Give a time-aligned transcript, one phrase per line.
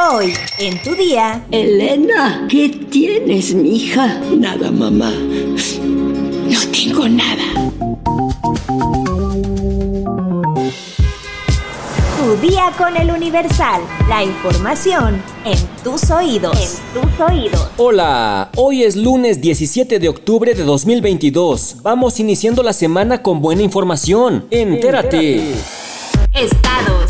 [0.00, 1.44] Hoy, en tu día.
[1.50, 4.20] Elena, ¿qué tienes, mija?
[4.30, 5.10] Nada, mamá.
[5.10, 7.42] No tengo nada.
[12.16, 13.82] Tu día con el Universal.
[14.08, 16.78] La información en tus oídos.
[16.94, 17.68] En tus oídos.
[17.76, 21.78] Hola, hoy es lunes 17 de octubre de 2022.
[21.82, 24.46] Vamos iniciando la semana con buena información.
[24.52, 25.54] Entérate.
[26.32, 27.07] Estados.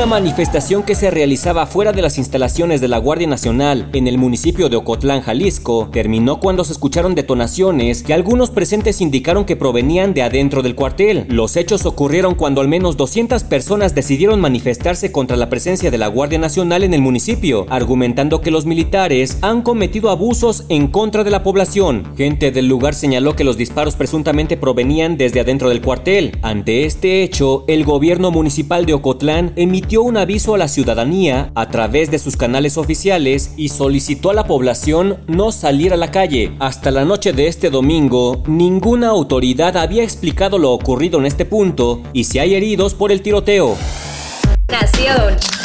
[0.00, 4.16] Una manifestación que se realizaba fuera de las instalaciones de la Guardia Nacional en el
[4.16, 10.14] municipio de Ocotlán, Jalisco, terminó cuando se escucharon detonaciones que algunos presentes indicaron que provenían
[10.14, 11.26] de adentro del cuartel.
[11.28, 16.06] Los hechos ocurrieron cuando al menos 200 personas decidieron manifestarse contra la presencia de la
[16.06, 21.30] Guardia Nacional en el municipio, argumentando que los militares han cometido abusos en contra de
[21.30, 22.04] la población.
[22.16, 26.38] Gente del lugar señaló que los disparos presuntamente provenían desde adentro del cuartel.
[26.40, 31.68] Ante este hecho, el gobierno municipal de Ocotlán emitió un aviso a la ciudadanía a
[31.68, 36.52] través de sus canales oficiales y solicitó a la población no salir a la calle.
[36.58, 42.02] Hasta la noche de este domingo, ninguna autoridad había explicado lo ocurrido en este punto
[42.12, 43.76] y si hay heridos por el tiroteo.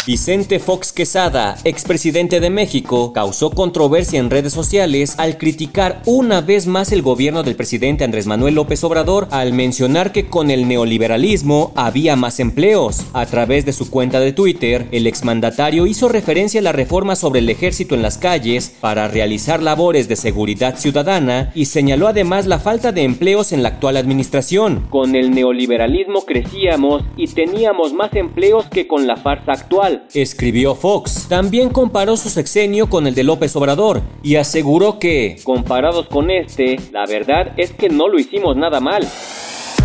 [0.05, 6.67] Vicente Fox Quesada, expresidente de México, causó controversia en redes sociales al criticar una vez
[6.67, 11.71] más el gobierno del presidente Andrés Manuel López Obrador al mencionar que con el neoliberalismo
[11.75, 13.07] había más empleos.
[13.13, 17.39] A través de su cuenta de Twitter, el exmandatario hizo referencia a la reforma sobre
[17.39, 22.59] el ejército en las calles para realizar labores de seguridad ciudadana y señaló además la
[22.59, 24.85] falta de empleos en la actual administración.
[24.91, 31.27] Con el neoliberalismo crecíamos y teníamos más empleos que con la farsa actual escribió Fox.
[31.27, 36.79] También comparó su sexenio con el de López Obrador y aseguró que, comparados con este,
[36.91, 39.07] la verdad es que no lo hicimos nada mal.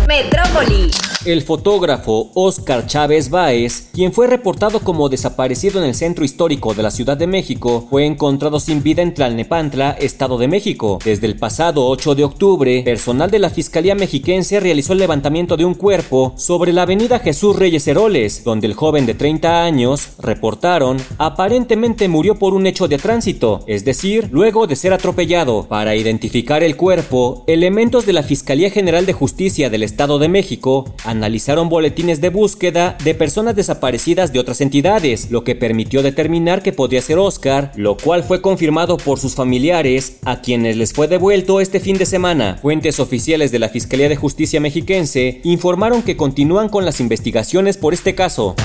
[0.07, 0.91] Metrópoli.
[1.23, 6.81] El fotógrafo Oscar Chávez Báez, quien fue reportado como desaparecido en el centro histórico de
[6.81, 10.97] la Ciudad de México, fue encontrado sin vida en Tlalnepantla, Estado de México.
[11.05, 15.65] Desde el pasado 8 de octubre, personal de la Fiscalía Mexiquense realizó el levantamiento de
[15.65, 20.97] un cuerpo sobre la avenida Jesús Reyes Heroles, donde el joven de 30 años, reportaron,
[21.19, 25.67] aparentemente murió por un hecho de tránsito, es decir, luego de ser atropellado.
[25.67, 30.85] Para identificar el cuerpo, elementos de la Fiscalía General de Justicia del Estado de México
[31.03, 36.71] analizaron boletines de búsqueda de personas desaparecidas de otras entidades, lo que permitió determinar que
[36.71, 41.59] podía ser Oscar, lo cual fue confirmado por sus familiares, a quienes les fue devuelto
[41.59, 42.57] este fin de semana.
[42.61, 47.93] Fuentes oficiales de la Fiscalía de Justicia mexiquense informaron que continúan con las investigaciones por
[47.93, 48.55] este caso.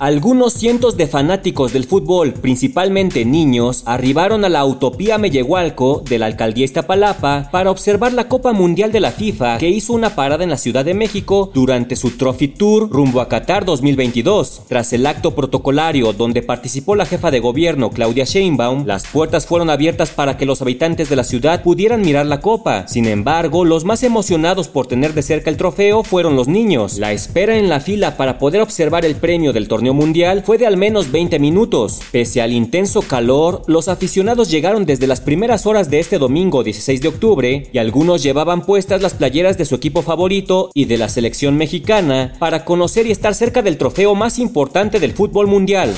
[0.00, 6.26] Algunos cientos de fanáticos del fútbol, principalmente niños, arribaron a la Utopía Mellehualco de la
[6.26, 10.50] alcaldía Iztapalapa para observar la Copa Mundial de la FIFA que hizo una parada en
[10.50, 14.64] la Ciudad de México durante su Trophy Tour rumbo a Qatar 2022.
[14.68, 19.70] Tras el acto protocolario donde participó la jefa de gobierno Claudia Sheinbaum, las puertas fueron
[19.70, 22.86] abiertas para que los habitantes de la ciudad pudieran mirar la copa.
[22.86, 26.98] Sin embargo, los más emocionados por tener de cerca el trofeo fueron los niños.
[26.98, 30.66] La espera en la fila para poder observar el premio del torneo mundial fue de
[30.66, 32.00] al menos 20 minutos.
[32.12, 37.00] Pese al intenso calor, los aficionados llegaron desde las primeras horas de este domingo 16
[37.00, 41.08] de octubre y algunos llevaban puestas las playeras de su equipo favorito y de la
[41.08, 45.94] selección mexicana para conocer y estar cerca del trofeo más importante del fútbol mundial.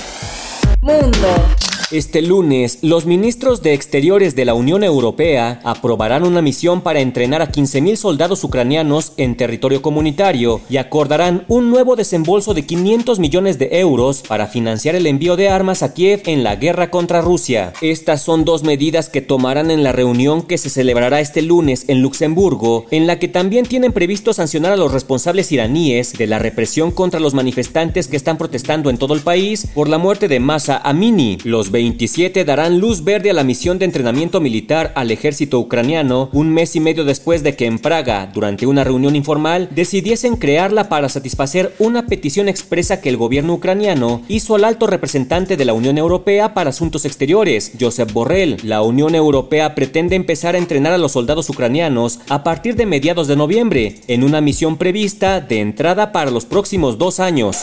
[0.83, 1.58] Mundo.
[1.91, 7.41] Este lunes, los ministros de Exteriores de la Unión Europea aprobarán una misión para entrenar
[7.41, 13.59] a 15.000 soldados ucranianos en territorio comunitario y acordarán un nuevo desembolso de 500 millones
[13.59, 17.73] de euros para financiar el envío de armas a Kiev en la guerra contra Rusia.
[17.81, 22.03] Estas son dos medidas que tomarán en la reunión que se celebrará este lunes en
[22.03, 26.91] Luxemburgo, en la que también tienen previsto sancionar a los responsables iraníes de la represión
[26.91, 30.83] contra los manifestantes que están protestando en todo el país por la muerte de Masa
[30.85, 31.39] Amini.
[31.45, 36.53] Los 27 darán luz verde a la misión de entrenamiento militar al ejército ucraniano un
[36.53, 41.09] mes y medio después de que en Praga, durante una reunión informal, decidiesen crearla para
[41.09, 45.99] satisfacer una petición expresa que el gobierno ucraniano hizo al alto representante de la Unión
[45.99, 48.57] Europea para Asuntos Exteriores, Josep Borrell.
[48.65, 53.29] La Unión Europea pretende empezar a entrenar a los soldados ucranianos a partir de mediados
[53.29, 57.59] de noviembre, en una misión prevista de entrada para los próximos dos años.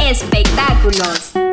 [0.00, 1.43] Espectáculos.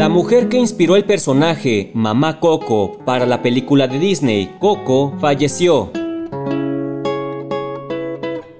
[0.00, 5.92] La mujer que inspiró el personaje Mamá Coco para la película de Disney Coco falleció.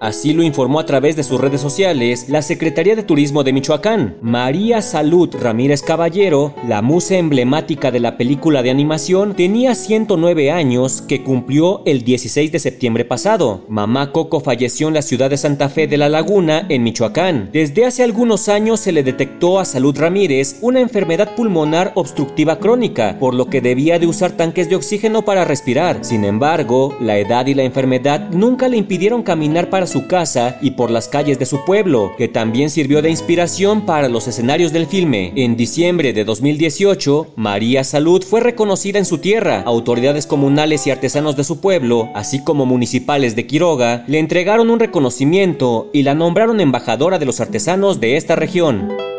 [0.00, 4.16] Así lo informó a través de sus redes sociales la Secretaría de Turismo de Michoacán.
[4.22, 11.02] María Salud Ramírez Caballero, la musa emblemática de la película de animación, tenía 109 años
[11.02, 13.66] que cumplió el 16 de septiembre pasado.
[13.68, 17.50] Mamá Coco falleció en la ciudad de Santa Fe de la Laguna, en Michoacán.
[17.52, 23.18] Desde hace algunos años se le detectó a Salud Ramírez una enfermedad pulmonar obstructiva crónica,
[23.20, 26.06] por lo que debía de usar tanques de oxígeno para respirar.
[26.06, 30.70] Sin embargo, la edad y la enfermedad nunca le impidieron caminar para su casa y
[30.70, 34.86] por las calles de su pueblo, que también sirvió de inspiración para los escenarios del
[34.86, 35.32] filme.
[35.36, 39.62] En diciembre de 2018, María Salud fue reconocida en su tierra.
[39.66, 44.80] Autoridades comunales y artesanos de su pueblo, así como municipales de Quiroga, le entregaron un
[44.80, 49.09] reconocimiento y la nombraron embajadora de los artesanos de esta región.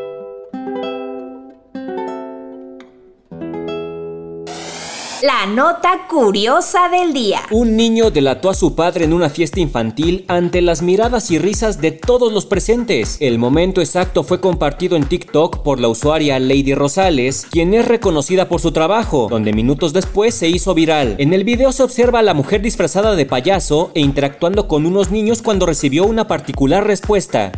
[5.22, 7.42] La nota curiosa del día.
[7.52, 11.80] Un niño delató a su padre en una fiesta infantil ante las miradas y risas
[11.80, 13.18] de todos los presentes.
[13.20, 18.50] El momento exacto fue compartido en TikTok por la usuaria Lady Rosales, quien es reconocida
[18.50, 21.14] por su trabajo, donde minutos después se hizo viral.
[21.20, 25.12] En el video se observa a la mujer disfrazada de payaso e interactuando con unos
[25.12, 27.52] niños cuando recibió una particular respuesta.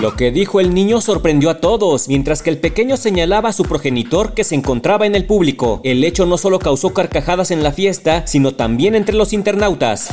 [0.00, 3.64] Lo que dijo el niño sorprendió a todos, mientras que el pequeño señalaba a su
[3.64, 5.82] progenitor que se encontraba en el público.
[5.84, 10.08] El hecho no solo causó carcajadas en la fiesta, sino también entre los internautas.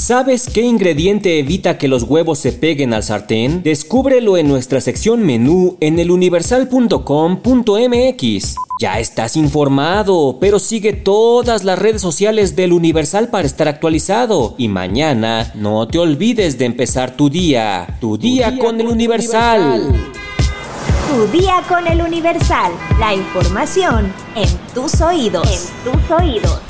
[0.00, 3.62] ¿Sabes qué ingrediente evita que los huevos se peguen al sartén?
[3.62, 8.54] Descúbrelo en nuestra sección menú en eluniversal.com.mx.
[8.80, 14.54] Ya estás informado, pero sigue todas las redes sociales del Universal para estar actualizado.
[14.56, 17.98] Y mañana no te olvides de empezar tu día.
[18.00, 19.92] Tu, día, con, el Universal.
[21.10, 22.72] Tu día con el Universal.
[22.98, 25.46] La información en tus oídos.
[25.46, 26.69] En tus oídos.